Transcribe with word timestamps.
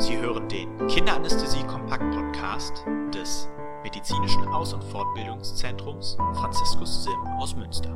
Sie 0.00 0.16
hören 0.16 0.48
den 0.48 0.78
Kinderanästhesie-Kompakt-Podcast 0.88 2.86
des 3.14 3.46
Medizinischen 3.82 4.48
Aus- 4.48 4.72
und 4.72 4.82
Fortbildungszentrums 4.82 6.14
Franziskus 6.14 7.04
Sim 7.04 7.20
aus 7.38 7.54
Münster. 7.54 7.90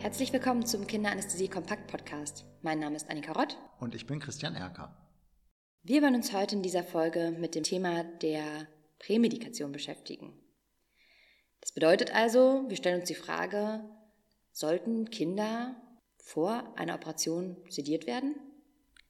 Herzlich 0.00 0.32
willkommen 0.32 0.66
zum 0.66 0.88
Kinderanästhesie-Kompakt-Podcast. 0.88 2.46
Mein 2.62 2.80
Name 2.80 2.96
ist 2.96 3.08
Annika 3.08 3.30
Rott. 3.30 3.56
Und 3.78 3.94
ich 3.94 4.08
bin 4.08 4.18
Christian 4.18 4.56
Erker. 4.56 4.92
Wir 5.84 6.02
wollen 6.02 6.16
uns 6.16 6.32
heute 6.32 6.56
in 6.56 6.62
dieser 6.62 6.82
Folge 6.82 7.30
mit 7.38 7.54
dem 7.54 7.62
Thema 7.62 8.02
der 8.02 8.66
Prämedikation 8.98 9.70
beschäftigen. 9.70 10.32
Das 11.60 11.70
bedeutet 11.70 12.12
also, 12.12 12.64
wir 12.66 12.76
stellen 12.76 13.02
uns 13.02 13.08
die 13.08 13.14
Frage, 13.14 13.84
sollten 14.50 15.10
Kinder 15.10 15.76
vor 16.24 16.74
einer 16.76 16.94
Operation 16.94 17.56
sediert 17.68 18.06
werden? 18.06 18.34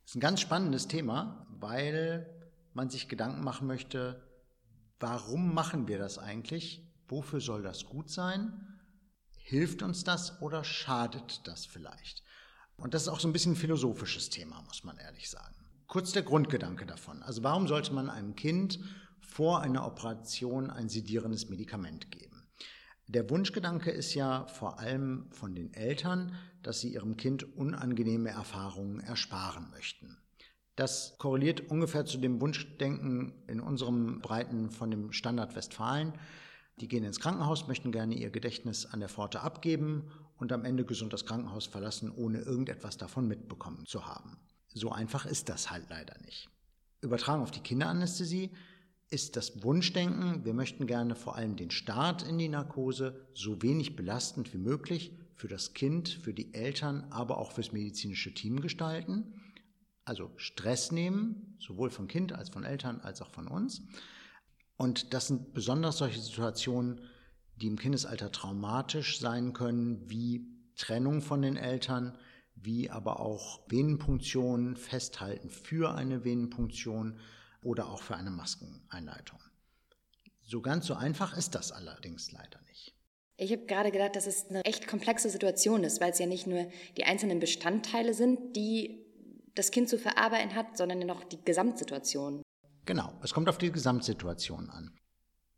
Das 0.03 0.13
ist 0.13 0.17
ein 0.17 0.21
ganz 0.21 0.41
spannendes 0.41 0.89
Thema, 0.89 1.47
weil 1.51 2.27
man 2.73 2.91
sich 2.91 3.09
Gedanken 3.09 3.45
machen 3.45 3.67
möchte, 3.67 4.23
warum 4.99 5.55
machen 5.55 5.89
wir 5.89 5.99
das 5.99 6.19
eigentlich? 6.19 6.87
Wofür 7.09 7.41
soll 7.41 7.63
das 7.63 7.87
gut 7.87 8.11
sein? 8.11 8.79
Hilft 9.37 9.83
uns 9.83 10.05
das 10.05 10.41
oder 10.41 10.63
schadet 10.65 11.47
das 11.47 11.67
vielleicht? 11.67 12.23
Und 12.77 12.95
das 12.95 13.03
ist 13.03 13.09
auch 13.09 13.21
so 13.21 13.29
ein 13.29 13.33
bisschen 13.33 13.53
ein 13.53 13.57
philosophisches 13.57 14.31
Thema, 14.31 14.63
muss 14.63 14.85
man 14.85 14.97
ehrlich 14.97 15.29
sagen. 15.29 15.55
Kurz 15.87 16.13
der 16.13 16.23
Grundgedanke 16.23 16.87
davon. 16.87 17.23
Also 17.23 17.43
warum 17.43 17.67
sollte 17.67 17.93
man 17.93 18.09
einem 18.09 18.37
Kind 18.37 18.79
vor 19.21 19.61
einer 19.61 19.87
Operation 19.87 20.71
ein 20.71 20.89
sedierendes 20.89 21.49
Medikament 21.49 22.11
geben? 22.11 22.30
Der 23.13 23.29
Wunschgedanke 23.29 23.91
ist 23.91 24.15
ja 24.15 24.47
vor 24.47 24.79
allem 24.79 25.27
von 25.33 25.57
den 25.57 25.75
Eltern, 25.75 26.33
dass 26.63 26.79
sie 26.79 26.95
ihrem 26.95 27.17
Kind 27.17 27.57
unangenehme 27.57 28.29
Erfahrungen 28.31 29.01
ersparen 29.01 29.69
möchten. 29.73 30.17
Das 30.77 31.17
korreliert 31.19 31.73
ungefähr 31.73 32.05
zu 32.05 32.19
dem 32.19 32.41
Wunschdenken 32.41 33.33
in 33.49 33.59
unserem 33.59 34.21
Breiten 34.21 34.71
von 34.71 34.93
dem 34.93 35.11
Standard 35.11 35.57
Westfalen. 35.57 36.13
Die 36.77 36.87
gehen 36.87 37.03
ins 37.03 37.19
Krankenhaus, 37.19 37.67
möchten 37.67 37.91
gerne 37.91 38.15
ihr 38.15 38.31
Gedächtnis 38.31 38.87
an 38.87 39.01
der 39.01 39.09
Pforte 39.09 39.41
abgeben 39.41 40.13
und 40.37 40.53
am 40.53 40.65
Ende 40.65 40.85
gesund 40.85 41.13
das 41.13 41.27
Krankenhaus 41.27 41.67
verlassen, 41.67 42.13
ohne 42.13 42.39
irgendetwas 42.43 42.97
davon 42.97 43.27
mitbekommen 43.27 43.87
zu 43.87 44.07
haben. 44.07 44.39
So 44.69 44.93
einfach 44.93 45.27
ist 45.27 45.49
das 45.49 45.73
halt 45.73 45.91
leider 45.91 46.15
nicht. 46.25 46.49
Übertragen 47.01 47.43
auf 47.43 47.51
die 47.51 47.59
Kinderanästhesie 47.59 48.53
ist 49.11 49.37
das 49.37 49.65
Wunschdenken, 49.65 50.45
wir 50.45 50.55
möchten 50.55 50.87
gerne 50.87 51.17
vor 51.17 51.35
allem 51.35 51.57
den 51.57 51.73
Start 51.73 52.23
in 52.23 52.39
die 52.39 52.49
Narkose 52.49 53.27
so 53.35 53.61
wenig 53.61 53.97
belastend 53.97 54.55
wie 54.55 54.59
möglich 54.59 55.13
für 55.35 55.49
das 55.49 55.75
Kind, 55.75 56.09
für 56.09 56.33
die 56.33 56.55
Eltern, 56.55 57.05
aber 57.11 57.39
auch 57.39 57.51
fürs 57.53 57.73
medizinische 57.73 58.33
Team 58.33 58.61
gestalten. 58.61 59.41
Also 60.05 60.31
Stress 60.37 60.93
nehmen, 60.93 61.57
sowohl 61.59 61.91
von 61.91 62.07
Kind 62.07 62.33
als 62.33 62.51
von 62.51 62.63
Eltern 62.63 63.01
als 63.01 63.21
auch 63.21 63.31
von 63.31 63.49
uns. 63.49 63.83
Und 64.77 65.13
das 65.13 65.27
sind 65.27 65.55
besonders 65.55 65.99
solche 65.99 66.21
Situationen, 66.21 67.01
die 67.57 67.67
im 67.67 67.79
Kindesalter 67.79 68.31
traumatisch 68.31 69.19
sein 69.19 69.53
können, 69.53 70.09
wie 70.09 70.47
Trennung 70.77 71.21
von 71.21 71.43
den 71.43 71.57
Eltern, 71.57 72.17
wie 72.55 72.91
aber 72.91 73.21
auch 73.21 73.61
Venenpunktion, 73.69 74.77
Festhalten 74.77 75.51
für 75.51 75.95
eine 75.95 76.25
Venenpunktion, 76.25 77.19
oder 77.63 77.89
auch 77.89 78.03
für 78.03 78.17
eine 78.17 78.31
Maskeneinleitung. 78.31 79.39
So 80.43 80.61
ganz 80.61 80.87
so 80.87 80.95
einfach 80.95 81.37
ist 81.37 81.55
das 81.55 81.73
allerdings 81.73 82.33
leider 82.33 82.61
nicht. 82.63 82.95
Ich 83.37 83.53
habe 83.53 83.65
gerade 83.67 83.91
gedacht, 83.91 84.17
dass 84.17 84.27
es 84.27 84.51
eine 84.51 84.65
echt 84.65 84.87
komplexe 84.87 85.31
Situation 85.31 85.85
ist, 85.85 86.01
weil 86.01 86.11
es 86.11 86.19
ja 86.19 86.27
nicht 86.27 86.47
nur 86.47 86.69
die 86.97 87.05
einzelnen 87.05 87.41
Bestandteile 87.41 88.13
sind, 88.13 88.55
die 88.57 89.07
das 89.55 89.71
Kind 89.71 89.89
zu 89.89 89.99
verarbeiten 89.99 90.55
hat, 90.55 90.77
sondern 90.77 91.01
ja 91.01 91.07
noch 91.07 91.25
die 91.25 91.43
Gesamtsituation. 91.43 92.43
Genau, 92.85 93.13
es 93.23 93.33
kommt 93.33 93.49
auf 93.49 93.59
die 93.59 93.73
Gesamtsituation 93.73 94.69
an. 94.71 94.99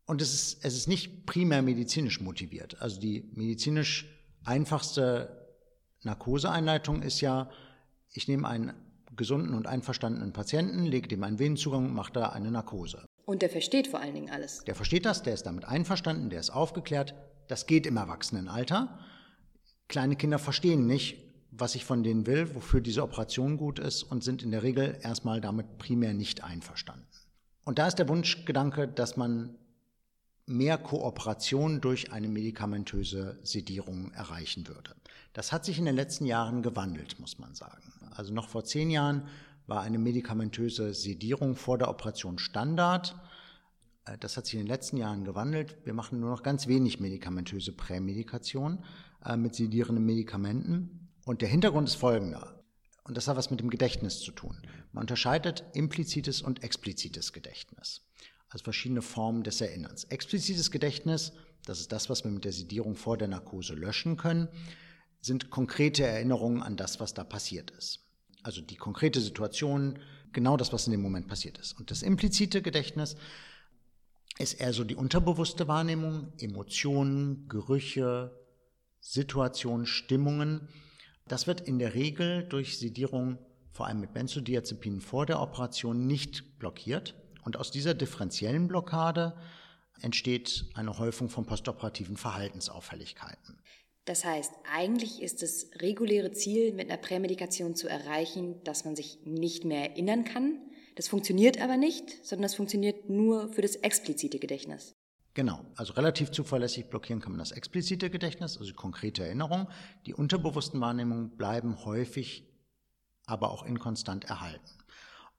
Und 0.05 0.21
es 0.21 0.33
ist, 0.33 0.65
es 0.65 0.75
ist 0.75 0.87
nicht 0.87 1.25
primär 1.25 1.61
medizinisch 1.61 2.19
motiviert. 2.21 2.81
Also 2.81 2.99
die 2.99 3.31
medizinisch 3.33 4.05
einfachste 4.43 5.47
Narkoseeinleitung 6.03 7.01
ist 7.01 7.21
ja, 7.21 7.49
ich 8.11 8.27
nehme 8.27 8.47
einen 8.47 8.73
gesunden 9.15 9.53
und 9.53 9.67
einverstandenen 9.67 10.33
Patienten, 10.33 10.85
legt 10.85 11.11
ihm 11.11 11.23
einen 11.23 11.39
Venenzugang, 11.39 11.93
macht 11.93 12.15
da 12.15 12.29
eine 12.29 12.51
Narkose. 12.51 13.05
Und 13.25 13.41
der 13.41 13.49
versteht 13.49 13.87
vor 13.87 14.01
allen 14.01 14.15
Dingen 14.15 14.29
alles. 14.29 14.63
Der 14.65 14.75
versteht 14.75 15.05
das, 15.05 15.23
der 15.23 15.33
ist 15.33 15.43
damit 15.43 15.65
einverstanden, 15.65 16.29
der 16.29 16.39
ist 16.39 16.49
aufgeklärt. 16.49 17.15
Das 17.47 17.67
geht 17.67 17.85
im 17.85 17.97
Erwachsenenalter. 17.97 18.99
Kleine 19.87 20.15
Kinder 20.15 20.39
verstehen 20.39 20.87
nicht, 20.87 21.17
was 21.51 21.75
ich 21.75 21.85
von 21.85 22.03
denen 22.03 22.25
will, 22.25 22.55
wofür 22.55 22.81
diese 22.81 23.03
Operation 23.03 23.57
gut 23.57 23.79
ist 23.79 24.03
und 24.03 24.23
sind 24.23 24.43
in 24.43 24.51
der 24.51 24.63
Regel 24.63 24.97
erstmal 25.01 25.39
damit 25.39 25.77
primär 25.77 26.13
nicht 26.13 26.43
einverstanden. 26.43 27.07
Und 27.63 27.79
da 27.79 27.87
ist 27.87 27.99
der 27.99 28.09
Wunschgedanke, 28.09 28.87
dass 28.87 29.15
man 29.17 29.55
mehr 30.45 30.77
Kooperation 30.77 31.81
durch 31.81 32.11
eine 32.11 32.27
medikamentöse 32.27 33.39
Sedierung 33.43 34.11
erreichen 34.11 34.67
würde. 34.67 34.95
Das 35.33 35.51
hat 35.51 35.65
sich 35.65 35.79
in 35.79 35.85
den 35.85 35.95
letzten 35.95 36.25
Jahren 36.25 36.61
gewandelt, 36.61 37.19
muss 37.19 37.39
man 37.39 37.55
sagen. 37.55 37.93
Also 38.15 38.33
noch 38.33 38.49
vor 38.49 38.63
zehn 38.65 38.91
Jahren 38.91 39.27
war 39.67 39.81
eine 39.81 39.97
medikamentöse 39.97 40.93
Sedierung 40.93 41.55
vor 41.55 41.77
der 41.77 41.89
Operation 41.89 42.37
Standard. 42.37 43.15
Äh, 44.05 44.17
das 44.19 44.37
hat 44.37 44.45
sich 44.45 44.55
in 44.55 44.61
den 44.61 44.67
letzten 44.67 44.97
Jahren 44.97 45.23
gewandelt. 45.23 45.77
Wir 45.85 45.93
machen 45.93 46.19
nur 46.19 46.29
noch 46.29 46.43
ganz 46.43 46.67
wenig 46.67 46.99
medikamentöse 46.99 47.71
Prämedikation 47.71 48.83
äh, 49.25 49.37
mit 49.37 49.55
sedierenden 49.55 50.05
Medikamenten. 50.05 51.09
Und 51.25 51.41
der 51.41 51.49
Hintergrund 51.49 51.87
ist 51.87 51.95
folgender. 51.95 52.61
Und 53.05 53.17
das 53.17 53.27
hat 53.27 53.37
was 53.37 53.49
mit 53.49 53.61
dem 53.61 53.69
Gedächtnis 53.69 54.19
zu 54.19 54.31
tun. 54.31 54.57
Man 54.91 55.03
unterscheidet 55.03 55.63
implizites 55.73 56.41
und 56.41 56.63
explizites 56.63 57.33
Gedächtnis 57.33 58.01
also 58.53 58.63
verschiedene 58.65 59.01
Formen 59.01 59.41
des 59.41 59.61
Erinnerns. 59.61 60.03
Explizites 60.05 60.69
Gedächtnis, 60.69 61.33
das 61.65 61.79
ist 61.79 61.91
das, 61.91 62.09
was 62.09 62.23
wir 62.23 62.29
mit 62.29 62.45
der 62.45 62.53
Sedierung 62.53 62.95
vor 62.95 63.17
der 63.17 63.27
Narkose 63.27 63.73
löschen 63.73 64.15
können, 64.15 64.47
sind 65.21 65.49
konkrete 65.49 66.05
Erinnerungen 66.05 66.61
an 66.61 66.77
das, 66.77 66.99
was 66.99 67.15
da 67.15 67.23
passiert 67.23 67.71
ist. 67.71 68.01
Also 68.43 68.61
die 68.61 68.75
konkrete 68.75 69.21
Situation, 69.21 69.97
genau 70.33 70.55
das, 70.55 70.71
was 70.71 70.85
in 70.85 70.91
dem 70.91 71.01
Moment 71.01 71.27
passiert 71.27 71.57
ist. 71.57 71.79
Und 71.79 71.89
das 71.89 72.03
implizite 72.03 72.61
Gedächtnis 72.61 73.15
ist 74.37 74.61
eher 74.61 74.73
so 74.73 74.83
die 74.83 74.95
unterbewusste 74.95 75.67
Wahrnehmung, 75.67 76.31
Emotionen, 76.37 77.47
Gerüche, 77.47 78.39
Situationen, 78.99 79.87
Stimmungen. 79.87 80.67
Das 81.27 81.47
wird 81.47 81.61
in 81.61 81.79
der 81.79 81.95
Regel 81.95 82.43
durch 82.43 82.77
Sedierung, 82.77 83.39
vor 83.71 83.87
allem 83.87 84.01
mit 84.01 84.13
Benzodiazepinen 84.13 85.01
vor 85.01 85.25
der 85.25 85.41
Operation, 85.41 86.05
nicht 86.05 86.59
blockiert. 86.59 87.15
Und 87.43 87.57
aus 87.57 87.71
dieser 87.71 87.93
differenziellen 87.93 88.67
Blockade 88.67 89.35
entsteht 90.01 90.65
eine 90.73 90.97
Häufung 90.97 91.29
von 91.29 91.45
postoperativen 91.45 92.17
Verhaltensauffälligkeiten. 92.17 93.61
Das 94.05 94.25
heißt, 94.25 94.51
eigentlich 94.69 95.21
ist 95.21 95.41
das 95.41 95.67
reguläre 95.79 96.31
Ziel 96.31 96.73
mit 96.73 96.89
einer 96.89 96.97
Prämedikation 96.97 97.75
zu 97.75 97.87
erreichen, 97.87 98.61
dass 98.63 98.83
man 98.83 98.95
sich 98.95 99.19
nicht 99.25 99.63
mehr 99.63 99.91
erinnern 99.91 100.25
kann. 100.25 100.59
Das 100.95 101.07
funktioniert 101.07 101.61
aber 101.61 101.77
nicht, 101.77 102.25
sondern 102.25 102.43
das 102.43 102.55
funktioniert 102.55 103.09
nur 103.09 103.51
für 103.53 103.61
das 103.61 103.75
explizite 103.77 104.39
Gedächtnis. 104.39 104.93
Genau, 105.35 105.65
also 105.75 105.93
relativ 105.93 106.31
zuverlässig 106.31 106.89
blockieren 106.89 107.21
kann 107.21 107.31
man 107.31 107.39
das 107.39 107.51
explizite 107.51 108.11
Gedächtnis, 108.11 108.57
also 108.57 108.73
konkrete 108.73 109.23
Erinnerung. 109.23 109.67
Die 110.05 110.13
unterbewussten 110.13 110.79
Wahrnehmungen 110.79 111.35
bleiben 111.37 111.83
häufig, 111.85 112.47
aber 113.25 113.51
auch 113.51 113.63
inkonstant 113.63 114.25
erhalten. 114.25 114.69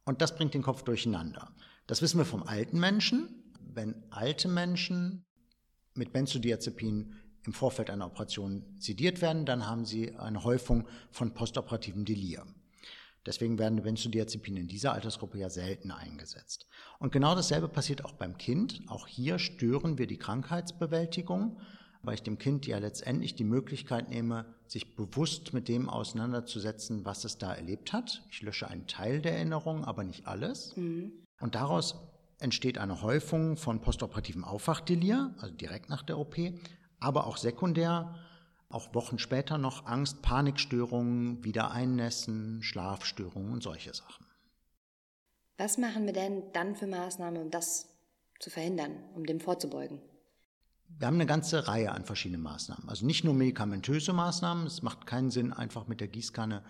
Und 0.04 0.20
das 0.20 0.34
bringt 0.34 0.54
den 0.54 0.62
Kopf 0.62 0.82
durcheinander. 0.82 1.54
Das 1.86 2.00
wissen 2.00 2.18
wir 2.18 2.24
vom 2.24 2.42
alten 2.42 2.78
Menschen. 2.78 3.52
Wenn 3.60 4.04
alte 4.10 4.48
Menschen 4.48 5.24
mit 5.94 6.12
Benzodiazepin 6.12 7.14
im 7.46 7.52
Vorfeld 7.52 7.90
einer 7.90 8.06
Operation 8.06 8.64
sediert 8.78 9.20
werden, 9.20 9.44
dann 9.44 9.66
haben 9.66 9.84
sie 9.84 10.14
eine 10.16 10.44
Häufung 10.44 10.88
von 11.10 11.34
postoperativen 11.34 12.04
Delir. 12.04 12.46
Deswegen 13.26 13.58
werden 13.58 13.82
Benzodiazepine 13.82 14.60
in 14.60 14.68
dieser 14.68 14.92
Altersgruppe 14.92 15.38
ja 15.38 15.48
selten 15.48 15.90
eingesetzt. 15.90 16.66
Und 16.98 17.12
genau 17.12 17.34
dasselbe 17.34 17.68
passiert 17.68 18.04
auch 18.04 18.12
beim 18.12 18.36
Kind. 18.36 18.82
Auch 18.88 19.06
hier 19.06 19.38
stören 19.38 19.96
wir 19.96 20.06
die 20.06 20.18
Krankheitsbewältigung, 20.18 21.58
weil 22.02 22.14
ich 22.14 22.22
dem 22.22 22.36
Kind 22.36 22.66
ja 22.66 22.78
letztendlich 22.78 23.34
die 23.34 23.44
Möglichkeit 23.44 24.10
nehme, 24.10 24.54
sich 24.66 24.94
bewusst 24.94 25.54
mit 25.54 25.68
dem 25.68 25.88
auseinanderzusetzen, 25.88 27.06
was 27.06 27.24
es 27.24 27.38
da 27.38 27.54
erlebt 27.54 27.94
hat. 27.94 28.22
Ich 28.30 28.42
lösche 28.42 28.68
einen 28.68 28.86
Teil 28.86 29.22
der 29.22 29.36
Erinnerung, 29.36 29.84
aber 29.84 30.04
nicht 30.04 30.26
alles. 30.26 30.76
Mhm. 30.76 31.23
Und 31.44 31.56
daraus 31.56 31.96
entsteht 32.38 32.78
eine 32.78 33.02
Häufung 33.02 33.58
von 33.58 33.82
postoperativen 33.82 34.44
Aufwachdelir, 34.44 35.34
also 35.42 35.52
direkt 35.54 35.90
nach 35.90 36.02
der 36.02 36.18
OP, 36.18 36.36
aber 37.00 37.26
auch 37.26 37.36
sekundär, 37.36 38.14
auch 38.70 38.94
Wochen 38.94 39.18
später 39.18 39.58
noch 39.58 39.84
Angst, 39.84 40.22
Panikstörungen, 40.22 41.44
Wiedereinnässen, 41.44 42.62
Schlafstörungen 42.62 43.52
und 43.52 43.62
solche 43.62 43.92
Sachen. 43.92 44.24
Was 45.58 45.76
machen 45.76 46.06
wir 46.06 46.14
denn 46.14 46.44
dann 46.54 46.76
für 46.76 46.86
Maßnahmen, 46.86 47.42
um 47.42 47.50
das 47.50 47.90
zu 48.40 48.48
verhindern, 48.48 48.92
um 49.14 49.26
dem 49.26 49.38
vorzubeugen? 49.38 50.00
Wir 50.98 51.08
haben 51.08 51.16
eine 51.16 51.26
ganze 51.26 51.68
Reihe 51.68 51.92
an 51.92 52.06
verschiedenen 52.06 52.40
Maßnahmen. 52.40 52.88
Also 52.88 53.04
nicht 53.04 53.22
nur 53.22 53.34
medikamentöse 53.34 54.14
Maßnahmen. 54.14 54.66
Es 54.66 54.80
macht 54.80 55.06
keinen 55.06 55.30
Sinn, 55.30 55.52
einfach 55.52 55.88
mit 55.88 56.00
der 56.00 56.08
Gießkanne 56.08 56.64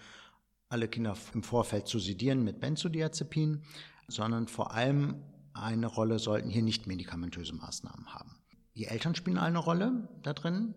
alle 0.69 0.89
Kinder 0.89 1.17
im 1.33 1.45
Vorfeld 1.45 1.87
zu 1.87 2.01
sedieren 2.01 2.43
mit 2.43 2.59
Benzodiazepin, 2.59 3.63
sondern 4.09 4.49
vor 4.49 4.73
allem 4.73 5.23
eine 5.53 5.87
Rolle 5.87 6.19
sollten 6.19 6.51
hier 6.51 6.63
nicht 6.63 6.87
medikamentöse 6.87 7.55
Maßnahmen 7.55 8.15
haben. 8.15 8.37
Die 8.75 8.87
Eltern 8.87 9.15
spielen 9.15 9.39
eine 9.39 9.59
Rolle 9.59 10.09
da 10.23 10.33
drin. 10.33 10.75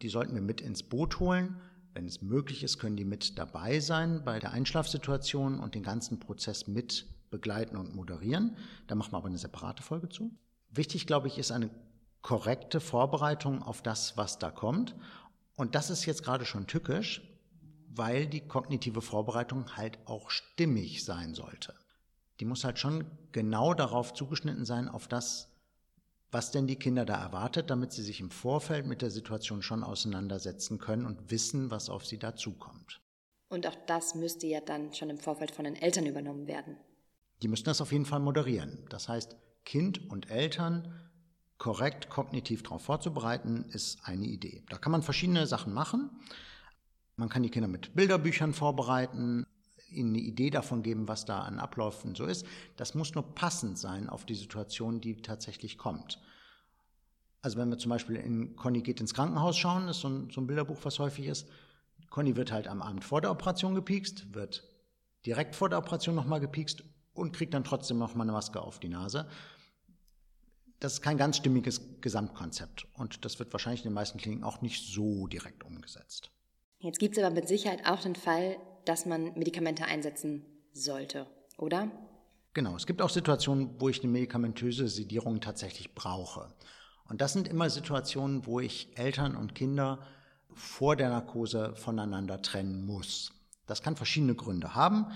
Die 0.00 0.08
sollten 0.08 0.34
wir 0.34 0.42
mit 0.42 0.60
ins 0.60 0.82
Boot 0.82 1.20
holen. 1.20 1.60
Wenn 1.92 2.06
es 2.06 2.22
möglich 2.22 2.62
ist, 2.62 2.78
können 2.78 2.96
die 2.96 3.04
mit 3.04 3.38
dabei 3.38 3.80
sein 3.80 4.22
bei 4.24 4.38
der 4.38 4.52
Einschlafsituation 4.52 5.58
und 5.58 5.74
den 5.74 5.82
ganzen 5.82 6.20
Prozess 6.20 6.66
mit 6.66 7.06
begleiten 7.30 7.76
und 7.76 7.94
moderieren. 7.94 8.56
Da 8.86 8.94
machen 8.94 9.12
wir 9.12 9.18
aber 9.18 9.28
eine 9.28 9.38
separate 9.38 9.82
Folge 9.82 10.08
zu. 10.08 10.30
Wichtig, 10.70 11.06
glaube 11.06 11.28
ich, 11.28 11.38
ist 11.38 11.50
eine 11.50 11.70
korrekte 12.22 12.80
Vorbereitung 12.80 13.62
auf 13.62 13.82
das, 13.82 14.16
was 14.16 14.38
da 14.38 14.50
kommt. 14.50 14.94
Und 15.56 15.74
das 15.74 15.90
ist 15.90 16.06
jetzt 16.06 16.22
gerade 16.22 16.44
schon 16.44 16.66
tückisch, 16.66 17.22
weil 17.90 18.26
die 18.26 18.46
kognitive 18.46 19.02
Vorbereitung 19.02 19.76
halt 19.76 19.98
auch 20.06 20.30
stimmig 20.30 21.04
sein 21.04 21.34
sollte. 21.34 21.74
Die 22.40 22.44
muss 22.44 22.64
halt 22.64 22.78
schon 22.78 23.04
genau 23.32 23.74
darauf 23.74 24.14
zugeschnitten 24.14 24.64
sein, 24.64 24.88
auf 24.88 25.08
das, 25.08 25.50
was 26.30 26.50
denn 26.50 26.66
die 26.66 26.76
Kinder 26.76 27.04
da 27.04 27.16
erwartet, 27.16 27.70
damit 27.70 27.92
sie 27.92 28.02
sich 28.02 28.20
im 28.20 28.30
Vorfeld 28.30 28.86
mit 28.86 29.02
der 29.02 29.10
Situation 29.10 29.62
schon 29.62 29.82
auseinandersetzen 29.82 30.78
können 30.78 31.06
und 31.06 31.30
wissen, 31.30 31.70
was 31.70 31.88
auf 31.88 32.06
sie 32.06 32.18
dazukommt. 32.18 33.00
Und 33.48 33.66
auch 33.66 33.76
das 33.86 34.14
müsste 34.14 34.46
ja 34.46 34.60
dann 34.60 34.92
schon 34.92 35.10
im 35.10 35.18
Vorfeld 35.18 35.50
von 35.50 35.64
den 35.64 35.74
Eltern 35.74 36.06
übernommen 36.06 36.46
werden. 36.46 36.76
Die 37.42 37.48
müssten 37.48 37.66
das 37.66 37.80
auf 37.80 37.92
jeden 37.92 38.04
Fall 38.04 38.20
moderieren. 38.20 38.84
Das 38.90 39.08
heißt, 39.08 39.36
Kind 39.64 40.10
und 40.10 40.30
Eltern 40.30 40.94
korrekt 41.56 42.08
kognitiv 42.08 42.62
darauf 42.62 42.82
vorzubereiten, 42.82 43.64
ist 43.72 43.98
eine 44.04 44.26
Idee. 44.26 44.64
Da 44.68 44.78
kann 44.78 44.92
man 44.92 45.02
verschiedene 45.02 45.46
Sachen 45.46 45.72
machen. 45.72 46.10
Man 47.16 47.28
kann 47.28 47.42
die 47.42 47.50
Kinder 47.50 47.68
mit 47.68 47.94
Bilderbüchern 47.94 48.54
vorbereiten, 48.54 49.46
ihnen 49.90 50.10
eine 50.10 50.22
Idee 50.22 50.50
davon 50.50 50.82
geben, 50.82 51.08
was 51.08 51.24
da 51.24 51.40
an 51.40 51.58
Abläufen 51.58 52.14
so 52.14 52.24
ist. 52.26 52.46
Das 52.76 52.94
muss 52.94 53.14
nur 53.14 53.34
passend 53.34 53.78
sein 53.78 54.08
auf 54.08 54.24
die 54.24 54.34
Situation, 54.34 55.00
die 55.00 55.22
tatsächlich 55.22 55.78
kommt. 55.78 56.20
Also 57.42 57.58
wenn 57.58 57.70
wir 57.70 57.78
zum 57.78 57.90
Beispiel 57.90 58.16
in 58.16 58.56
Conny 58.56 58.82
geht 58.82 59.00
ins 59.00 59.14
Krankenhaus 59.14 59.56
schauen, 59.56 59.88
ist 59.88 60.00
so 60.00 60.08
ein, 60.08 60.30
so 60.30 60.40
ein 60.40 60.46
Bilderbuch, 60.46 60.78
was 60.82 60.98
häufig 60.98 61.26
ist. 61.26 61.46
Conny 62.10 62.36
wird 62.36 62.52
halt 62.52 62.68
am 62.68 62.82
Abend 62.82 63.04
vor 63.04 63.20
der 63.20 63.30
Operation 63.30 63.74
gepiekst, 63.74 64.34
wird 64.34 64.64
direkt 65.24 65.54
vor 65.54 65.68
der 65.68 65.78
Operation 65.78 66.14
nochmal 66.14 66.40
gepiekst 66.40 66.82
und 67.12 67.32
kriegt 67.32 67.54
dann 67.54 67.64
trotzdem 67.64 67.98
nochmal 67.98 68.24
eine 68.24 68.32
Maske 68.32 68.60
auf 68.60 68.78
die 68.78 68.88
Nase. 68.88 69.28
Das 70.80 70.94
ist 70.94 71.02
kein 71.02 71.18
ganz 71.18 71.36
stimmiges 71.36 72.00
Gesamtkonzept 72.00 72.86
und 72.94 73.24
das 73.24 73.38
wird 73.38 73.52
wahrscheinlich 73.52 73.80
in 73.80 73.90
den 73.90 73.94
meisten 73.94 74.18
Kliniken 74.18 74.44
auch 74.44 74.62
nicht 74.62 74.86
so 74.86 75.26
direkt 75.26 75.64
umgesetzt. 75.64 76.30
Jetzt 76.78 77.00
gibt 77.00 77.16
es 77.16 77.22
aber 77.22 77.34
mit 77.34 77.48
Sicherheit 77.48 77.84
auch 77.86 78.00
den 78.00 78.14
Fall, 78.14 78.56
dass 78.84 79.06
man 79.06 79.32
Medikamente 79.34 79.84
einsetzen 79.84 80.44
sollte, 80.72 81.26
oder? 81.56 81.90
Genau, 82.54 82.76
es 82.76 82.86
gibt 82.86 83.02
auch 83.02 83.10
Situationen, 83.10 83.80
wo 83.80 83.88
ich 83.88 84.02
eine 84.02 84.12
medikamentöse 84.12 84.88
Sedierung 84.88 85.40
tatsächlich 85.40 85.94
brauche. 85.94 86.52
Und 87.08 87.20
das 87.20 87.32
sind 87.32 87.48
immer 87.48 87.70
Situationen, 87.70 88.46
wo 88.46 88.60
ich 88.60 88.96
Eltern 88.98 89.36
und 89.36 89.54
Kinder 89.54 90.00
vor 90.54 90.96
der 90.96 91.08
Narkose 91.08 91.74
voneinander 91.76 92.42
trennen 92.42 92.84
muss. 92.84 93.32
Das 93.66 93.82
kann 93.82 93.96
verschiedene 93.96 94.34
Gründe 94.34 94.74
haben. 94.74 95.06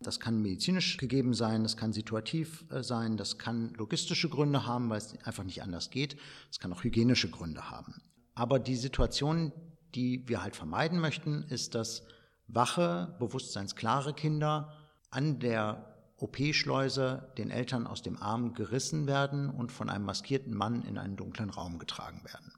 Das 0.00 0.20
kann 0.20 0.40
medizinisch 0.40 0.96
gegeben 0.96 1.34
sein, 1.34 1.64
das 1.64 1.76
kann 1.76 1.92
situativ 1.92 2.64
äh, 2.70 2.84
sein, 2.84 3.16
das 3.16 3.36
kann 3.36 3.74
logistische 3.74 4.28
Gründe 4.28 4.64
haben, 4.64 4.88
weil 4.90 4.98
es 4.98 5.18
einfach 5.24 5.42
nicht 5.42 5.62
anders 5.62 5.90
geht. 5.90 6.16
Es 6.50 6.60
kann 6.60 6.72
auch 6.72 6.84
hygienische 6.84 7.30
Gründe 7.30 7.68
haben. 7.68 8.00
Aber 8.34 8.60
die 8.60 8.76
Situation, 8.76 9.52
die 9.96 10.28
wir 10.28 10.42
halt 10.42 10.54
vermeiden 10.54 11.00
möchten, 11.00 11.42
ist, 11.48 11.74
dass 11.74 12.04
wache, 12.48 13.16
bewusstseinsklare 13.18 14.14
Kinder 14.14 14.72
an 15.10 15.38
der 15.38 15.94
OP-Schleuse 16.16 17.32
den 17.38 17.50
Eltern 17.50 17.86
aus 17.86 18.02
dem 18.02 18.20
Arm 18.20 18.54
gerissen 18.54 19.06
werden 19.06 19.50
und 19.50 19.70
von 19.70 19.88
einem 19.88 20.04
maskierten 20.04 20.54
Mann 20.54 20.82
in 20.82 20.98
einen 20.98 21.16
dunklen 21.16 21.50
Raum 21.50 21.78
getragen 21.78 22.24
werden. 22.24 22.52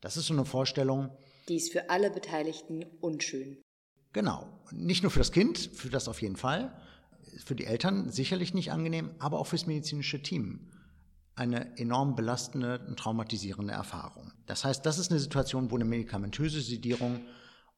Das 0.00 0.16
ist 0.16 0.26
so 0.26 0.34
eine 0.34 0.44
Vorstellung. 0.44 1.10
Die 1.48 1.56
ist 1.56 1.72
für 1.72 1.90
alle 1.90 2.10
Beteiligten 2.10 2.84
unschön. 3.00 3.60
Genau. 4.12 4.46
Nicht 4.70 5.02
nur 5.02 5.10
für 5.10 5.18
das 5.18 5.32
Kind, 5.32 5.58
für 5.58 5.90
das 5.90 6.08
auf 6.08 6.22
jeden 6.22 6.36
Fall, 6.36 6.72
für 7.44 7.56
die 7.56 7.64
Eltern 7.64 8.10
sicherlich 8.10 8.54
nicht 8.54 8.70
angenehm, 8.70 9.10
aber 9.18 9.40
auch 9.40 9.46
fürs 9.46 9.66
medizinische 9.66 10.22
Team 10.22 10.70
eine 11.34 11.76
enorm 11.78 12.14
belastende 12.14 12.80
und 12.86 12.98
traumatisierende 12.98 13.72
Erfahrung. 13.72 14.32
Das 14.46 14.64
heißt, 14.64 14.86
das 14.86 14.98
ist 14.98 15.10
eine 15.10 15.18
Situation, 15.18 15.70
wo 15.70 15.74
eine 15.74 15.84
medikamentöse 15.84 16.60
Sedierung 16.60 17.22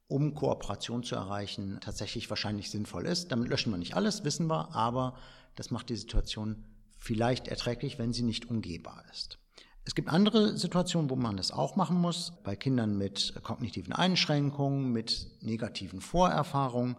um 0.08 0.34
Kooperation 0.34 1.02
zu 1.02 1.16
erreichen, 1.16 1.78
tatsächlich 1.80 2.30
wahrscheinlich 2.30 2.70
sinnvoll 2.70 3.06
ist. 3.06 3.32
Damit 3.32 3.48
löschen 3.48 3.72
wir 3.72 3.78
nicht 3.78 3.96
alles, 3.96 4.24
wissen 4.24 4.46
wir, 4.46 4.74
aber 4.74 5.16
das 5.56 5.70
macht 5.70 5.88
die 5.88 5.96
Situation 5.96 6.64
vielleicht 6.98 7.48
erträglich, 7.48 7.98
wenn 7.98 8.12
sie 8.12 8.22
nicht 8.22 8.48
umgehbar 8.48 9.04
ist. 9.10 9.38
Es 9.84 9.94
gibt 9.94 10.08
andere 10.08 10.56
Situationen, 10.56 11.10
wo 11.10 11.16
man 11.16 11.36
das 11.36 11.52
auch 11.52 11.76
machen 11.76 12.00
muss. 12.00 12.32
Bei 12.42 12.56
Kindern 12.56 12.98
mit 12.98 13.34
kognitiven 13.44 13.92
Einschränkungen, 13.92 14.92
mit 14.92 15.30
negativen 15.42 16.00
Vorerfahrungen 16.00 16.96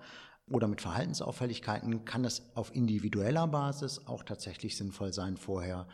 oder 0.50 0.68
mit 0.68 0.80
Verhaltensauffälligkeiten 0.80 2.06
kann 2.06 2.24
es 2.24 2.44
auf 2.56 2.74
individueller 2.74 3.48
Basis 3.48 4.08
auch 4.08 4.24
tatsächlich 4.24 4.78
sinnvoll 4.78 5.12
sein, 5.12 5.36
vorher 5.36 5.88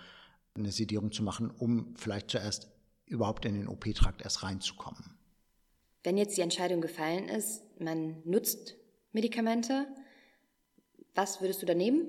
eine 0.56 0.72
Sedierung 0.72 1.12
zu 1.12 1.24
machen, 1.24 1.50
um 1.50 1.96
vielleicht 1.96 2.30
zuerst 2.30 2.68
überhaupt 3.08 3.46
in 3.46 3.56
den 3.56 3.68
OP-Trakt 3.68 4.22
erst 4.22 4.44
reinzukommen. 4.44 5.13
Wenn 6.04 6.18
jetzt 6.18 6.36
die 6.36 6.42
Entscheidung 6.42 6.82
gefallen 6.82 7.30
ist, 7.30 7.64
man 7.80 8.22
nutzt 8.26 8.76
Medikamente, 9.14 9.88
was 11.16 11.40
würdest 11.40 11.62
du 11.62 11.66
da 11.66 11.74
nehmen? 11.74 12.08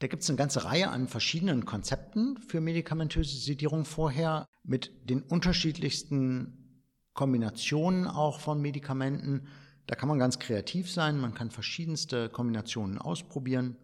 Da 0.00 0.08
gibt 0.08 0.22
es 0.22 0.30
eine 0.30 0.38
ganze 0.38 0.64
Reihe 0.64 0.88
an 0.88 1.06
verschiedenen 1.06 1.66
Konzepten 1.66 2.38
für 2.38 2.60
medikamentöse 2.60 3.36
Sedierung 3.36 3.84
vorher 3.84 4.46
mit 4.64 4.90
den 5.08 5.22
unterschiedlichsten 5.22 6.82
Kombinationen 7.12 8.06
auch 8.08 8.40
von 8.40 8.60
Medikamenten. 8.62 9.46
Da 9.86 9.94
kann 9.94 10.08
man 10.08 10.18
ganz 10.18 10.38
kreativ 10.38 10.90
sein, 10.90 11.20
man 11.20 11.34
kann 11.34 11.50
verschiedenste 11.50 12.28
Kombinationen 12.30 12.98
ausprobieren. 12.98 13.76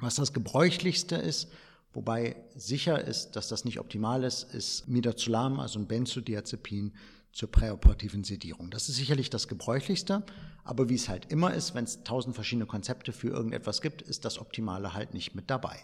Was 0.00 0.14
das 0.14 0.32
gebräuchlichste 0.32 1.16
ist, 1.16 1.50
wobei 1.92 2.36
sicher 2.54 3.04
ist, 3.04 3.32
dass 3.32 3.48
das 3.48 3.64
nicht 3.64 3.80
optimal 3.80 4.24
ist, 4.24 4.54
ist 4.54 4.88
Midazolam, 4.88 5.58
also 5.58 5.80
ein 5.80 5.88
Benzodiazepin, 5.88 6.92
zur 7.32 7.50
präoperativen 7.50 8.24
Sedierung. 8.24 8.70
Das 8.70 8.88
ist 8.88 8.96
sicherlich 8.96 9.30
das 9.30 9.48
gebräuchlichste, 9.48 10.24
aber 10.64 10.88
wie 10.88 10.94
es 10.94 11.08
halt 11.08 11.32
immer 11.32 11.54
ist, 11.54 11.74
wenn 11.74 11.84
es 11.84 12.04
tausend 12.04 12.34
verschiedene 12.34 12.66
Konzepte 12.66 13.12
für 13.12 13.28
irgendetwas 13.28 13.80
gibt, 13.80 14.02
ist 14.02 14.24
das 14.24 14.38
Optimale 14.38 14.92
halt 14.92 15.14
nicht 15.14 15.34
mit 15.34 15.50
dabei. 15.50 15.78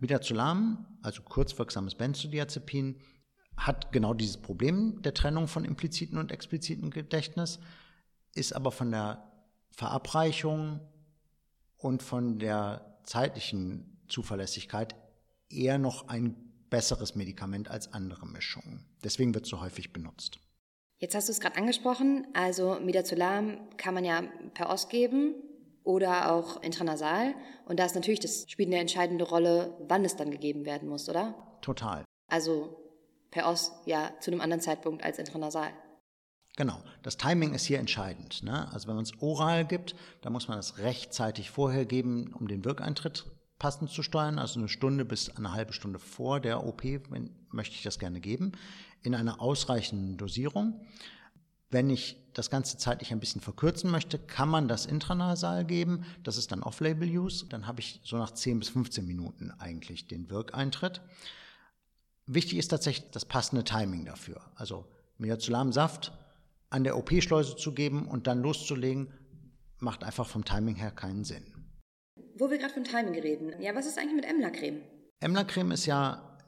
Midazolam, 0.00 0.86
also 1.02 1.22
kurzwirksames 1.22 1.94
Benzodiazepin, 1.94 2.96
hat 3.56 3.92
genau 3.92 4.14
dieses 4.14 4.38
Problem 4.38 5.02
der 5.02 5.14
Trennung 5.14 5.46
von 5.46 5.64
impliziten 5.64 6.18
und 6.18 6.32
expliziten 6.32 6.90
Gedächtnis, 6.90 7.60
ist 8.34 8.54
aber 8.54 8.72
von 8.72 8.90
der 8.90 9.30
Verabreichung 9.70 10.80
und 11.76 12.02
von 12.02 12.38
der 12.38 12.98
zeitlichen 13.04 13.98
Zuverlässigkeit 14.08 14.94
eher 15.48 15.78
noch 15.78 16.08
ein 16.08 16.34
besseres 16.70 17.14
Medikament 17.14 17.68
als 17.68 17.92
andere 17.92 18.26
Mischungen. 18.26 18.86
Deswegen 19.04 19.34
wird 19.34 19.44
es 19.44 19.50
so 19.50 19.60
häufig 19.60 19.92
benutzt. 19.92 20.38
Jetzt 21.00 21.14
hast 21.14 21.28
du 21.28 21.32
es 21.32 21.40
gerade 21.40 21.56
angesprochen, 21.56 22.26
also 22.34 22.78
Midazolam 22.78 23.56
kann 23.78 23.94
man 23.94 24.04
ja 24.04 24.22
per 24.52 24.68
Ost 24.68 24.90
geben 24.90 25.34
oder 25.82 26.30
auch 26.30 26.62
intranasal. 26.62 27.34
Und 27.64 27.80
da 27.80 27.86
ist 27.86 27.94
natürlich, 27.94 28.20
das 28.20 28.44
spielt 28.48 28.68
eine 28.68 28.78
entscheidende 28.78 29.24
Rolle, 29.24 29.74
wann 29.88 30.04
es 30.04 30.16
dann 30.16 30.30
gegeben 30.30 30.66
werden 30.66 30.90
muss, 30.90 31.08
oder? 31.08 31.34
Total. 31.62 32.04
Also 32.28 32.76
per 33.30 33.48
Ost 33.48 33.72
ja 33.86 34.12
zu 34.20 34.30
einem 34.30 34.42
anderen 34.42 34.60
Zeitpunkt 34.60 35.02
als 35.02 35.18
intranasal. 35.18 35.70
Genau, 36.56 36.82
das 37.02 37.16
Timing 37.16 37.54
ist 37.54 37.64
hier 37.64 37.78
entscheidend. 37.78 38.42
Ne? 38.42 38.70
Also 38.70 38.86
wenn 38.86 38.96
man 38.96 39.04
es 39.04 39.22
oral 39.22 39.64
gibt, 39.64 39.94
dann 40.20 40.34
muss 40.34 40.48
man 40.48 40.58
es 40.58 40.76
rechtzeitig 40.78 41.50
vorher 41.50 41.86
geben, 41.86 42.34
um 42.38 42.46
den 42.46 42.62
Wirkeintritt 42.66 43.24
passend 43.60 43.90
zu 43.90 44.02
steuern, 44.02 44.40
also 44.40 44.58
eine 44.58 44.68
Stunde 44.68 45.04
bis 45.04 45.36
eine 45.36 45.52
halbe 45.52 45.72
Stunde 45.72 46.00
vor 46.00 46.40
der 46.40 46.66
OP 46.66 46.82
wenn, 46.82 47.30
möchte 47.50 47.76
ich 47.76 47.82
das 47.82 48.00
gerne 48.00 48.20
geben 48.20 48.52
in 49.02 49.14
einer 49.14 49.40
ausreichenden 49.40 50.16
Dosierung. 50.16 50.80
Wenn 51.70 51.88
ich 51.88 52.16
das 52.32 52.50
Ganze 52.50 52.78
zeitlich 52.78 53.12
ein 53.12 53.20
bisschen 53.20 53.40
verkürzen 53.40 53.90
möchte, 53.90 54.18
kann 54.18 54.48
man 54.48 54.66
das 54.66 54.86
intranasal 54.86 55.64
geben. 55.64 56.04
Das 56.24 56.36
ist 56.36 56.50
dann 56.50 56.64
Off-Label-Use. 56.64 57.46
Dann 57.46 57.68
habe 57.68 57.78
ich 57.78 58.00
so 58.02 58.16
nach 58.16 58.32
10 58.32 58.58
bis 58.58 58.70
15 58.70 59.06
Minuten 59.06 59.52
eigentlich 59.52 60.08
den 60.08 60.30
Wirkeintritt. 60.30 61.00
Wichtig 62.26 62.58
ist 62.58 62.68
tatsächlich 62.68 63.10
das 63.12 63.24
passende 63.24 63.62
Timing 63.62 64.04
dafür. 64.04 64.40
Also 64.56 64.84
Midazolam-Saft 65.18 66.12
an 66.70 66.82
der 66.82 66.96
OP-Schleuse 66.96 67.56
zu 67.56 67.72
geben 67.72 68.08
und 68.08 68.26
dann 68.26 68.40
loszulegen, 68.42 69.12
macht 69.78 70.02
einfach 70.02 70.26
vom 70.26 70.44
Timing 70.44 70.76
her 70.76 70.90
keinen 70.90 71.24
Sinn. 71.24 71.59
Wo 72.40 72.50
wir 72.50 72.56
gerade 72.56 72.72
von 72.72 72.84
Timing 72.84 73.20
reden, 73.20 73.52
ja, 73.60 73.74
was 73.74 73.84
ist 73.84 73.98
eigentlich 73.98 74.14
mit 74.14 74.24
Emla-Creme? 74.24 74.80
Emla-Creme 75.20 75.72
ist 75.72 75.84
ja 75.84 76.38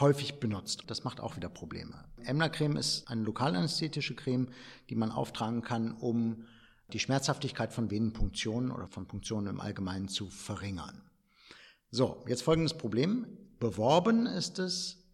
häufig 0.00 0.40
benutzt. 0.40 0.82
Das 0.88 1.04
macht 1.04 1.20
auch 1.20 1.36
wieder 1.36 1.48
Probleme. 1.48 2.04
Emla-Creme 2.24 2.76
ist 2.76 3.06
eine 3.06 3.22
lokalanästhetische 3.22 4.16
Creme, 4.16 4.48
die 4.90 4.96
man 4.96 5.12
auftragen 5.12 5.62
kann, 5.62 5.92
um 5.92 6.44
die 6.92 6.98
Schmerzhaftigkeit 6.98 7.72
von 7.72 7.88
Venenpunktionen 7.88 8.72
oder 8.72 8.88
von 8.88 9.06
Punktionen 9.06 9.46
im 9.46 9.60
Allgemeinen 9.60 10.08
zu 10.08 10.28
verringern. 10.28 11.08
So, 11.92 12.24
jetzt 12.26 12.42
folgendes 12.42 12.76
Problem. 12.76 13.28
Beworben 13.60 14.26
ist 14.26 14.58
es, 14.58 15.04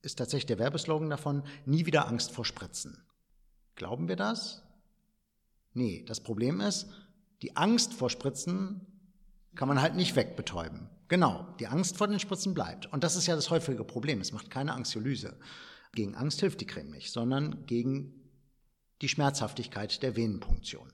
ist 0.00 0.16
tatsächlich 0.16 0.46
der 0.46 0.58
Werbeslogan 0.58 1.10
davon, 1.10 1.42
nie 1.66 1.84
wieder 1.84 2.08
Angst 2.08 2.32
vor 2.32 2.46
Spritzen. 2.46 3.04
Glauben 3.74 4.08
wir 4.08 4.16
das? 4.16 4.62
Nee, 5.74 6.06
das 6.08 6.22
Problem 6.22 6.62
ist, 6.62 6.88
die 7.42 7.54
Angst 7.54 7.92
vor 7.92 8.08
Spritzen 8.08 8.86
kann 9.56 9.68
man 9.68 9.80
halt 9.80 9.94
nicht 9.94 10.16
wegbetäuben. 10.16 10.88
Genau, 11.08 11.46
die 11.60 11.66
Angst 11.66 11.96
vor 11.96 12.08
den 12.08 12.18
Spritzen 12.18 12.54
bleibt. 12.54 12.92
Und 12.92 13.04
das 13.04 13.16
ist 13.16 13.26
ja 13.26 13.36
das 13.36 13.50
häufige 13.50 13.84
Problem. 13.84 14.20
Es 14.20 14.32
macht 14.32 14.50
keine 14.50 14.72
Anxiolyse. 14.72 15.36
Gegen 15.92 16.14
Angst 16.14 16.40
hilft 16.40 16.60
die 16.60 16.66
Creme 16.66 16.90
nicht, 16.90 17.12
sondern 17.12 17.66
gegen 17.66 18.14
die 19.02 19.08
Schmerzhaftigkeit 19.08 20.02
der 20.02 20.16
Venenpunktion. 20.16 20.92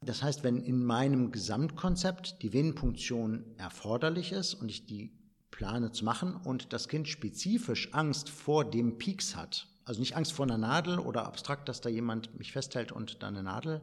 Das 0.00 0.22
heißt, 0.22 0.44
wenn 0.44 0.58
in 0.58 0.84
meinem 0.84 1.32
Gesamtkonzept 1.32 2.42
die 2.42 2.52
Venenpunktion 2.52 3.54
erforderlich 3.56 4.32
ist 4.32 4.54
und 4.54 4.68
ich 4.68 4.86
die 4.86 5.16
plane 5.50 5.92
zu 5.92 6.04
machen 6.04 6.34
und 6.34 6.72
das 6.72 6.88
Kind 6.88 7.08
spezifisch 7.08 7.94
Angst 7.94 8.28
vor 8.28 8.68
dem 8.68 8.98
Pieks 8.98 9.36
hat, 9.36 9.68
also 9.84 10.00
nicht 10.00 10.16
Angst 10.16 10.32
vor 10.32 10.44
einer 10.44 10.58
Nadel 10.58 10.98
oder 10.98 11.24
abstrakt, 11.24 11.68
dass 11.68 11.80
da 11.80 11.88
jemand 11.88 12.38
mich 12.38 12.52
festhält 12.52 12.92
und 12.92 13.22
da 13.22 13.28
eine 13.28 13.42
Nadel 13.42 13.80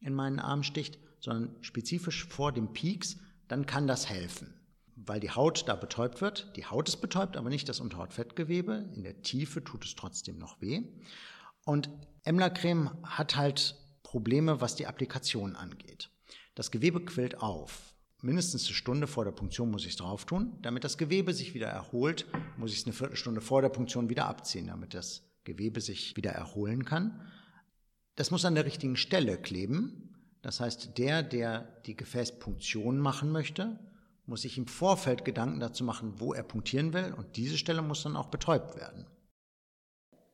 in 0.00 0.14
meinen 0.14 0.38
Arm 0.38 0.62
sticht, 0.62 0.98
sondern 1.20 1.56
spezifisch 1.62 2.26
vor 2.26 2.52
dem 2.52 2.72
Pieks, 2.72 3.18
dann 3.48 3.66
kann 3.66 3.86
das 3.86 4.08
helfen, 4.08 4.54
weil 4.96 5.20
die 5.20 5.30
Haut 5.30 5.68
da 5.68 5.76
betäubt 5.76 6.20
wird. 6.20 6.52
Die 6.56 6.66
Haut 6.66 6.88
ist 6.88 6.98
betäubt, 6.98 7.36
aber 7.36 7.50
nicht 7.50 7.68
das 7.68 7.80
Unterhautfettgewebe. 7.80 8.90
In 8.94 9.02
der 9.02 9.22
Tiefe 9.22 9.62
tut 9.62 9.84
es 9.84 9.94
trotzdem 9.94 10.38
noch 10.38 10.60
weh. 10.60 10.82
Und 11.64 11.90
Emla-Creme 12.24 12.90
hat 13.02 13.36
halt 13.36 13.76
Probleme, 14.02 14.60
was 14.60 14.76
die 14.76 14.86
Applikation 14.86 15.56
angeht. 15.56 16.10
Das 16.54 16.70
Gewebe 16.70 17.04
quillt 17.04 17.40
auf. 17.40 17.94
Mindestens 18.22 18.66
eine 18.66 18.74
Stunde 18.74 19.06
vor 19.06 19.24
der 19.24 19.32
Punktion 19.32 19.70
muss 19.70 19.84
ich 19.84 19.92
es 19.92 19.96
drauf 19.96 20.26
tun. 20.26 20.58
Damit 20.62 20.84
das 20.84 20.98
Gewebe 20.98 21.32
sich 21.32 21.54
wieder 21.54 21.68
erholt, 21.68 22.26
muss 22.58 22.72
ich 22.72 22.80
es 22.80 22.84
eine 22.84 22.92
Viertelstunde 22.92 23.40
vor 23.40 23.62
der 23.62 23.70
Punktion 23.70 24.10
wieder 24.10 24.26
abziehen, 24.26 24.66
damit 24.66 24.92
das 24.92 25.22
Gewebe 25.44 25.80
sich 25.80 26.16
wieder 26.16 26.32
erholen 26.32 26.84
kann. 26.84 27.26
Das 28.16 28.30
muss 28.30 28.44
an 28.44 28.54
der 28.54 28.66
richtigen 28.66 28.96
Stelle 28.96 29.40
kleben. 29.40 30.09
Das 30.42 30.60
heißt, 30.60 30.96
der, 30.98 31.22
der 31.22 31.80
die 31.86 31.96
Gefäßpunktion 31.96 32.98
machen 32.98 33.30
möchte, 33.30 33.78
muss 34.26 34.42
sich 34.42 34.56
im 34.56 34.66
Vorfeld 34.66 35.24
Gedanken 35.24 35.60
dazu 35.60 35.84
machen, 35.84 36.14
wo 36.18 36.32
er 36.32 36.42
punktieren 36.42 36.92
will. 36.92 37.12
Und 37.16 37.36
diese 37.36 37.58
Stelle 37.58 37.82
muss 37.82 38.02
dann 38.02 38.16
auch 38.16 38.28
betäubt 38.28 38.76
werden. 38.76 39.06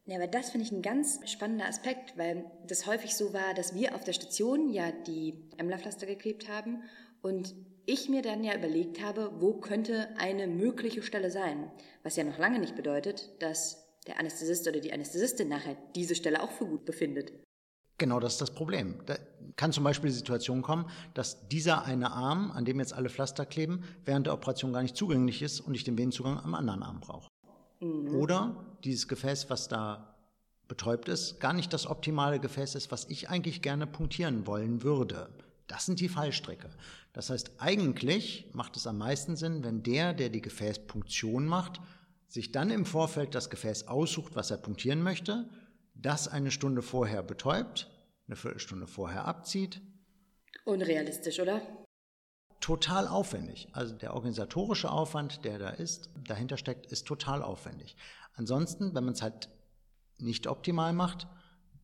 Ja, 0.04 0.16
aber 0.16 0.28
das 0.28 0.50
finde 0.50 0.66
ich 0.66 0.72
ein 0.72 0.82
ganz 0.82 1.18
spannender 1.28 1.66
Aspekt, 1.66 2.16
weil 2.16 2.44
das 2.68 2.86
häufig 2.86 3.16
so 3.16 3.32
war, 3.32 3.54
dass 3.54 3.74
wir 3.74 3.96
auf 3.96 4.04
der 4.04 4.12
Station 4.12 4.70
ja 4.70 4.92
die 4.92 5.50
Emlerpflaster 5.56 6.06
geklebt 6.06 6.48
haben 6.48 6.82
und 7.22 7.56
ich 7.86 8.08
mir 8.08 8.22
dann 8.22 8.44
ja 8.44 8.54
überlegt 8.54 9.02
habe, 9.02 9.32
wo 9.40 9.54
könnte 9.54 10.08
eine 10.16 10.46
mögliche 10.46 11.02
Stelle 11.02 11.30
sein. 11.30 11.70
Was 12.04 12.16
ja 12.16 12.22
noch 12.22 12.38
lange 12.38 12.60
nicht 12.60 12.76
bedeutet, 12.76 13.30
dass 13.40 13.84
der 14.06 14.20
Anästhesist 14.20 14.68
oder 14.68 14.78
die 14.78 14.92
Anästhesistin 14.92 15.48
nachher 15.48 15.76
diese 15.96 16.14
Stelle 16.14 16.42
auch 16.42 16.52
für 16.52 16.66
gut 16.66 16.84
befindet. 16.84 17.32
Genau 17.98 18.20
das 18.20 18.34
ist 18.34 18.40
das 18.42 18.50
Problem. 18.50 18.96
Da 19.06 19.16
kann 19.56 19.72
zum 19.72 19.84
Beispiel 19.84 20.10
die 20.10 20.16
Situation 20.16 20.60
kommen, 20.60 20.86
dass 21.14 21.48
dieser 21.48 21.84
eine 21.84 22.12
Arm, 22.12 22.50
an 22.50 22.64
dem 22.64 22.78
jetzt 22.78 22.92
alle 22.92 23.08
Pflaster 23.08 23.46
kleben, 23.46 23.84
während 24.04 24.26
der 24.26 24.34
Operation 24.34 24.72
gar 24.72 24.82
nicht 24.82 24.96
zugänglich 24.96 25.40
ist 25.40 25.60
und 25.60 25.74
ich 25.74 25.84
den 25.84 25.96
Venenzugang 25.96 26.38
am 26.38 26.54
anderen 26.54 26.82
Arm 26.82 27.00
brauche. 27.00 27.28
Mhm. 27.80 28.14
Oder 28.14 28.64
dieses 28.84 29.08
Gefäß, 29.08 29.48
was 29.48 29.68
da 29.68 30.14
betäubt 30.68 31.08
ist, 31.08 31.40
gar 31.40 31.52
nicht 31.52 31.72
das 31.72 31.86
optimale 31.86 32.40
Gefäß 32.40 32.74
ist, 32.74 32.90
was 32.90 33.06
ich 33.08 33.30
eigentlich 33.30 33.62
gerne 33.62 33.86
punktieren 33.86 34.46
wollen 34.46 34.82
würde. 34.82 35.30
Das 35.68 35.86
sind 35.86 36.00
die 36.00 36.08
Fallstricke. 36.08 36.70
Das 37.12 37.30
heißt, 37.30 37.52
eigentlich 37.58 38.50
macht 38.52 38.76
es 38.76 38.86
am 38.86 38.98
meisten 38.98 39.36
Sinn, 39.36 39.64
wenn 39.64 39.82
der, 39.82 40.12
der 40.12 40.28
die 40.28 40.42
Gefäßpunktion 40.42 41.46
macht, 41.46 41.80
sich 42.28 42.52
dann 42.52 42.70
im 42.70 42.84
Vorfeld 42.84 43.34
das 43.34 43.50
Gefäß 43.50 43.88
aussucht, 43.88 44.36
was 44.36 44.50
er 44.50 44.58
punktieren 44.58 45.02
möchte, 45.02 45.48
das 46.00 46.28
eine 46.28 46.50
Stunde 46.50 46.82
vorher 46.82 47.22
betäubt, 47.22 47.90
eine 48.26 48.36
Viertelstunde 48.36 48.86
vorher 48.86 49.26
abzieht. 49.26 49.80
Unrealistisch, 50.64 51.40
oder? 51.40 51.62
total 52.60 53.06
aufwendig. 53.06 53.68
Also 53.72 53.94
der 53.94 54.14
organisatorische 54.14 54.90
Aufwand, 54.90 55.44
der 55.44 55.58
da 55.58 55.68
ist, 55.70 56.10
dahinter 56.24 56.56
steckt, 56.56 56.86
ist 56.86 57.06
total 57.06 57.42
aufwendig. 57.42 57.96
Ansonsten, 58.34 58.94
wenn 58.94 59.04
man 59.04 59.14
es 59.14 59.22
halt 59.22 59.48
nicht 60.18 60.46
optimal 60.46 60.92
macht, 60.92 61.28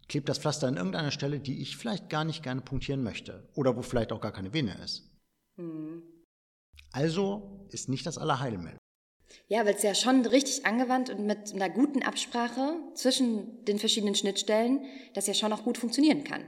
klebt 0.08 0.28
das 0.28 0.38
Pflaster 0.38 0.66
an 0.66 0.76
irgendeiner 0.76 1.10
Stelle, 1.10 1.40
die 1.40 1.62
ich 1.62 1.76
vielleicht 1.76 2.10
gar 2.10 2.24
nicht 2.24 2.42
gerne 2.42 2.62
punktieren 2.62 3.02
möchte 3.02 3.48
oder 3.54 3.76
wo 3.76 3.82
vielleicht 3.82 4.12
auch 4.12 4.20
gar 4.20 4.32
keine 4.32 4.52
Vene 4.52 4.74
ist. 4.82 5.08
Mhm. 5.56 6.02
Also 6.90 7.66
ist 7.70 7.88
nicht 7.88 8.04
das 8.04 8.18
Allerheilmittel. 8.18 8.78
Ja, 9.48 9.66
weil 9.66 9.74
es 9.74 9.82
ja 9.82 9.94
schon 9.94 10.24
richtig 10.24 10.64
angewandt 10.64 11.10
und 11.10 11.26
mit 11.26 11.52
einer 11.52 11.68
guten 11.68 12.02
Absprache 12.02 12.76
zwischen 12.94 13.64
den 13.64 13.78
verschiedenen 13.78 14.14
Schnittstellen 14.14 14.84
das 15.14 15.26
ja 15.26 15.34
schon 15.34 15.52
auch 15.52 15.64
gut 15.64 15.78
funktionieren 15.78 16.24
kann. 16.24 16.46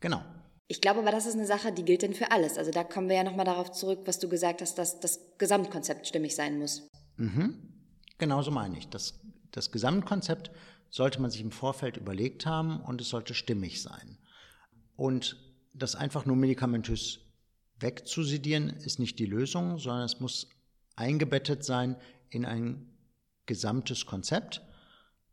Genau. 0.00 0.22
Ich 0.68 0.80
glaube 0.80 1.00
aber, 1.00 1.10
das 1.10 1.26
ist 1.26 1.34
eine 1.34 1.46
Sache, 1.46 1.72
die 1.72 1.84
gilt 1.84 2.02
denn 2.02 2.14
für 2.14 2.32
alles. 2.32 2.58
Also 2.58 2.70
da 2.70 2.84
kommen 2.84 3.08
wir 3.08 3.16
ja 3.16 3.24
nochmal 3.24 3.44
darauf 3.44 3.70
zurück, 3.70 4.00
was 4.04 4.18
du 4.18 4.28
gesagt 4.28 4.62
hast, 4.62 4.76
dass 4.78 5.00
das 5.00 5.20
Gesamtkonzept 5.38 6.06
stimmig 6.06 6.34
sein 6.34 6.58
muss. 6.58 6.88
Mhm. 7.16 7.72
Genauso 8.18 8.50
meine 8.50 8.78
ich. 8.78 8.88
Das, 8.88 9.20
das 9.52 9.70
Gesamtkonzept 9.70 10.50
sollte 10.90 11.20
man 11.20 11.30
sich 11.30 11.40
im 11.40 11.52
Vorfeld 11.52 11.96
überlegt 11.96 12.46
haben 12.46 12.80
und 12.80 13.00
es 13.00 13.08
sollte 13.08 13.34
stimmig 13.34 13.82
sein. 13.82 14.18
Und 14.96 15.36
das 15.72 15.94
einfach 15.94 16.26
nur 16.26 16.36
medikamentös 16.36 17.20
wegzusidieren 17.78 18.70
ist 18.70 18.98
nicht 18.98 19.18
die 19.18 19.26
Lösung, 19.26 19.78
sondern 19.78 20.04
es 20.04 20.20
muss 20.20 20.48
eingebettet 20.96 21.64
sein 21.64 21.96
in 22.30 22.44
ein 22.44 22.92
gesamtes 23.46 24.06
Konzept, 24.06 24.62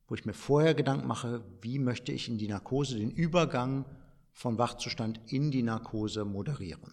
wo 0.08 0.16
ich 0.16 0.26
mir 0.26 0.34
vorher 0.34 0.74
Gedanken 0.74 1.08
mache, 1.08 1.44
wie 1.62 1.80
möchte 1.80 2.12
ich 2.12 2.28
in 2.28 2.38
die 2.38 2.48
Narkose 2.48 2.98
den 2.98 3.12
Übergang 3.12 3.86
von 4.32 4.58
Wachzustand 4.58 5.20
in 5.28 5.52
die 5.52 5.64
Narkose 5.64 6.26
moderieren. 6.26 6.92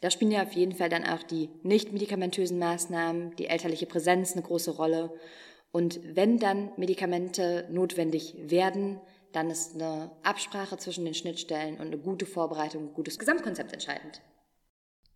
Da 0.00 0.10
spielen 0.10 0.30
ja 0.30 0.42
auf 0.42 0.52
jeden 0.52 0.74
Fall 0.74 0.88
dann 0.88 1.04
auch 1.04 1.22
die 1.22 1.50
nicht 1.62 1.92
medikamentösen 1.92 2.58
Maßnahmen, 2.58 3.36
die 3.36 3.46
elterliche 3.46 3.86
Präsenz 3.86 4.32
eine 4.32 4.42
große 4.42 4.70
Rolle. 4.70 5.12
Und 5.70 6.00
wenn 6.16 6.38
dann 6.38 6.70
Medikamente 6.76 7.68
notwendig 7.70 8.34
werden, 8.38 9.00
dann 9.32 9.50
ist 9.50 9.74
eine 9.74 10.10
Absprache 10.22 10.78
zwischen 10.78 11.04
den 11.04 11.14
Schnittstellen 11.14 11.74
und 11.74 11.88
eine 11.88 11.98
gute 11.98 12.24
Vorbereitung, 12.24 12.88
ein 12.88 12.94
gutes 12.94 13.18
Gesamtkonzept 13.18 13.72
entscheidend. 13.72 14.22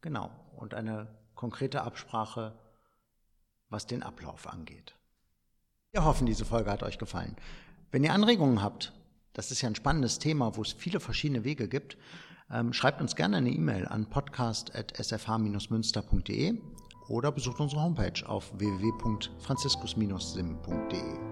Genau. 0.02 0.30
Und 0.56 0.74
eine 0.74 1.08
konkrete 1.34 1.82
Absprache, 1.82 2.58
was 3.72 3.86
den 3.86 4.02
Ablauf 4.02 4.46
angeht. 4.46 4.94
Wir 5.90 6.04
hoffen, 6.04 6.26
diese 6.26 6.44
Folge 6.44 6.70
hat 6.70 6.82
euch 6.82 6.98
gefallen. 6.98 7.36
Wenn 7.90 8.04
ihr 8.04 8.12
Anregungen 8.14 8.62
habt, 8.62 8.92
das 9.32 9.50
ist 9.50 9.62
ja 9.62 9.68
ein 9.68 9.74
spannendes 9.74 10.18
Thema, 10.18 10.56
wo 10.56 10.62
es 10.62 10.72
viele 10.72 11.00
verschiedene 11.00 11.44
Wege 11.44 11.68
gibt. 11.68 11.96
Ähm, 12.50 12.72
schreibt 12.72 13.00
uns 13.00 13.14
gerne 13.16 13.38
eine 13.38 13.50
E-Mail 13.50 13.88
an 13.88 14.08
podcast.sfh-münster.de 14.08 16.60
oder 17.08 17.32
besucht 17.32 17.58
unsere 17.60 17.82
Homepage 17.82 18.22
auf 18.26 18.52
www.franziskus-sim.de. 18.58 21.31